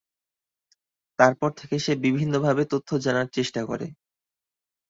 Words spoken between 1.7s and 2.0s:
সে